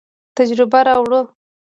[0.37, 1.21] تجربه راوړو.